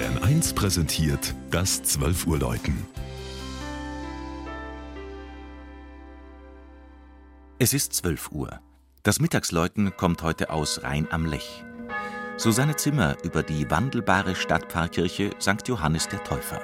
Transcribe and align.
Bayern 0.00 0.22
1 0.22 0.54
präsentiert 0.54 1.34
das 1.50 1.82
12 1.82 2.26
Uhr 2.26 2.38
Läuten. 2.38 2.86
Es 7.58 7.74
ist 7.74 7.92
12 7.92 8.32
Uhr. 8.32 8.60
Das 9.02 9.20
Mittagsläuten 9.20 9.94
kommt 9.98 10.22
heute 10.22 10.48
aus 10.48 10.82
Rhein 10.84 11.06
am 11.10 11.26
Lech. 11.26 11.62
Susanne 12.38 12.76
Zimmer 12.76 13.18
über 13.24 13.42
die 13.42 13.70
wandelbare 13.70 14.34
Stadtpfarrkirche 14.34 15.32
St. 15.38 15.68
Johannes 15.68 16.08
der 16.08 16.24
Täufer. 16.24 16.62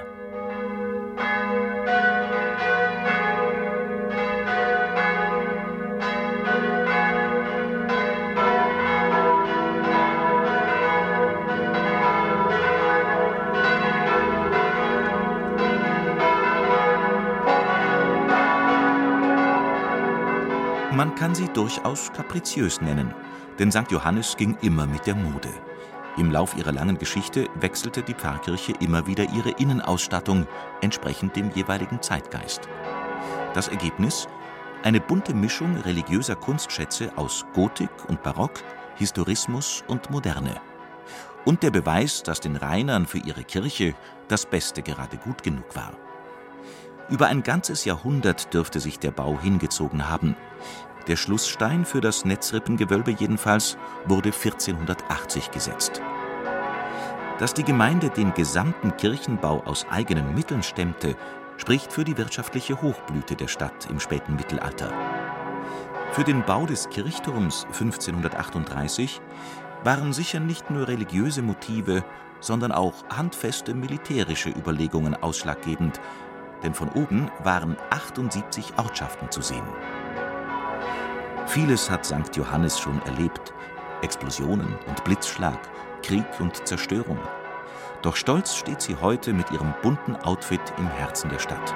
Man 20.97 21.13
kann 21.13 21.35
sie 21.35 21.47
durchaus 21.49 22.11
kapriziös 22.11 22.81
nennen, 22.81 23.13
denn 23.59 23.71
St. 23.71 23.91
Johannes 23.91 24.35
ging 24.35 24.57
immer 24.63 24.87
mit 24.87 25.05
der 25.05 25.13
Mode. 25.13 25.49
Im 26.17 26.31
Lauf 26.31 26.57
ihrer 26.57 26.71
langen 26.71 26.97
Geschichte 26.97 27.47
wechselte 27.59 28.01
die 28.01 28.15
Pfarrkirche 28.15 28.73
immer 28.79 29.05
wieder 29.05 29.29
ihre 29.29 29.51
Innenausstattung 29.51 30.47
entsprechend 30.81 31.35
dem 31.35 31.51
jeweiligen 31.51 32.01
Zeitgeist. 32.01 32.67
Das 33.53 33.67
Ergebnis? 33.67 34.27
Eine 34.81 34.99
bunte 34.99 35.35
Mischung 35.35 35.77
religiöser 35.77 36.35
Kunstschätze 36.35 37.15
aus 37.15 37.45
Gotik 37.53 37.91
und 38.07 38.23
Barock, 38.23 38.63
Historismus 38.95 39.83
und 39.87 40.09
Moderne. 40.09 40.59
Und 41.45 41.61
der 41.61 41.69
Beweis, 41.69 42.23
dass 42.23 42.39
den 42.39 42.55
Rheinern 42.55 43.05
für 43.05 43.19
ihre 43.19 43.43
Kirche 43.43 43.93
das 44.29 44.47
Beste 44.47 44.81
gerade 44.81 45.17
gut 45.17 45.43
genug 45.43 45.75
war. 45.75 45.91
Über 47.09 47.27
ein 47.27 47.41
ganzes 47.41 47.85
Jahrhundert 47.85 48.53
dürfte 48.53 48.81
sich 48.81 48.99
der 48.99 49.11
Bau 49.11 49.39
hingezogen 49.39 50.09
haben. 50.09 50.35
Der 51.07 51.15
Schlussstein 51.15 51.85
für 51.85 52.01
das 52.01 52.25
Netzrippengewölbe 52.25 53.11
jedenfalls 53.11 53.77
wurde 54.05 54.33
1480 54.33 55.51
gesetzt. 55.51 56.01
Dass 57.39 57.53
die 57.53 57.63
Gemeinde 57.63 58.09
den 58.09 58.33
gesamten 58.33 58.97
Kirchenbau 58.97 59.63
aus 59.63 59.85
eigenen 59.89 60.35
Mitteln 60.35 60.63
stemmte, 60.63 61.15
spricht 61.55 61.93
für 61.93 62.03
die 62.03 62.17
wirtschaftliche 62.17 62.81
Hochblüte 62.81 63.35
der 63.35 63.47
Stadt 63.47 63.87
im 63.89 64.01
späten 64.01 64.35
Mittelalter. 64.35 64.91
Für 66.11 66.25
den 66.25 66.43
Bau 66.43 66.65
des 66.65 66.89
Kirchturms 66.89 67.65
1538 67.67 69.21
waren 69.85 70.11
sicher 70.11 70.41
nicht 70.41 70.69
nur 70.71 70.89
religiöse 70.89 71.41
Motive, 71.41 72.03
sondern 72.39 72.71
auch 72.71 73.05
handfeste 73.09 73.73
militärische 73.73 74.49
Überlegungen 74.49 75.15
ausschlaggebend, 75.15 75.99
denn 76.67 76.73
von 76.73 76.89
oben 76.89 77.31
waren 77.45 77.77
78 77.91 78.73
Ortschaften 78.77 79.31
zu 79.31 79.41
sehen. 79.41 79.63
Vieles 81.45 81.89
hat 81.89 82.05
St. 82.05 82.35
Johannes 82.35 82.77
schon 82.77 83.01
erlebt: 83.03 83.53
Explosionen 84.01 84.75
und 84.85 85.03
Blitzschlag, 85.05 85.57
Krieg 86.03 86.25
und 86.39 86.67
Zerstörung. 86.67 87.19
Doch 88.01 88.17
stolz 88.17 88.53
steht 88.53 88.81
sie 88.81 88.97
heute 88.97 89.31
mit 89.31 89.49
ihrem 89.51 89.73
bunten 89.81 90.17
Outfit 90.17 90.59
im 90.77 90.87
Herzen 90.89 91.29
der 91.29 91.39
Stadt. 91.39 91.73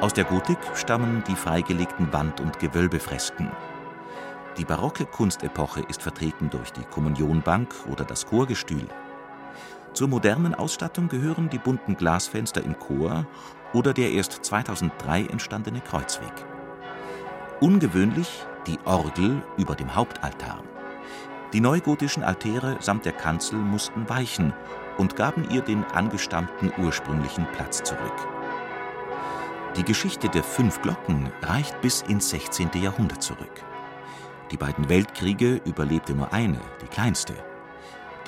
Aus 0.00 0.12
der 0.12 0.24
Gotik 0.24 0.58
stammen 0.74 1.22
die 1.28 1.36
freigelegten 1.36 2.12
Wand- 2.12 2.40
und 2.40 2.58
Gewölbefresken. 2.58 3.48
Die 4.56 4.64
barocke 4.64 5.06
Kunstepoche 5.06 5.82
ist 5.88 6.02
vertreten 6.02 6.50
durch 6.50 6.72
die 6.72 6.84
Kommunionbank 6.84 7.72
oder 7.88 8.04
das 8.04 8.26
Chorgestühl. 8.26 8.88
Zur 9.92 10.08
modernen 10.08 10.54
Ausstattung 10.54 11.08
gehören 11.08 11.50
die 11.50 11.58
bunten 11.58 11.96
Glasfenster 11.96 12.62
im 12.62 12.78
Chor 12.78 13.26
oder 13.72 13.92
der 13.92 14.10
erst 14.12 14.44
2003 14.44 15.26
entstandene 15.26 15.80
Kreuzweg. 15.80 16.32
Ungewöhnlich 17.60 18.46
die 18.66 18.78
Orgel 18.84 19.42
über 19.56 19.74
dem 19.74 19.94
Hauptaltar. 19.94 20.62
Die 21.52 21.60
neugotischen 21.60 22.22
Altäre 22.22 22.76
samt 22.80 23.04
der 23.04 23.12
Kanzel 23.12 23.58
mussten 23.58 24.08
weichen 24.08 24.52
und 24.98 25.16
gaben 25.16 25.50
ihr 25.50 25.62
den 25.62 25.84
angestammten 25.84 26.72
ursprünglichen 26.78 27.46
Platz 27.52 27.82
zurück. 27.82 28.28
Die 29.76 29.84
Geschichte 29.84 30.28
der 30.28 30.44
fünf 30.44 30.80
Glocken 30.82 31.30
reicht 31.42 31.80
bis 31.80 32.02
ins 32.02 32.30
16. 32.30 32.70
Jahrhundert 32.80 33.22
zurück. 33.22 33.64
Die 34.50 34.56
beiden 34.56 34.88
Weltkriege 34.88 35.60
überlebte 35.64 36.14
nur 36.14 36.32
eine, 36.32 36.60
die 36.82 36.88
kleinste. 36.88 37.34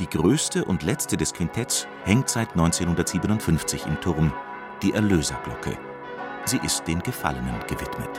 Die 0.03 0.09
größte 0.09 0.65
und 0.65 0.83
letzte 0.83 1.17
des 1.17 1.33
Quintetts 1.33 1.87
hängt 2.03 2.29
seit 2.29 2.51
1957 2.51 3.87
im 3.87 4.01
Turm, 4.01 4.33
die 4.83 4.95
Erlöserglocke. 4.95 5.79
Sie 6.45 6.59
ist 6.65 6.89
den 6.89 6.99
Gefallenen 7.05 7.55
gewidmet. 7.69 8.11